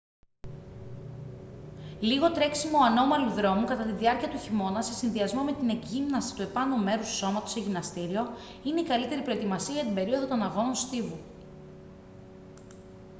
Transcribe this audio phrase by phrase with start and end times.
[1.99, 6.41] λίγο τρέξιμο ανώμαλου δρόμου κατά τη διάρκεια του χειμώνα σε συνδυασμό με την εκγύμναση του
[6.41, 8.23] επάνω μέρους του σώματος σε γυμναστήριο
[8.63, 11.17] είναι η καλύτερη προετοιμασία για την περίοδο των αγώνων στίβου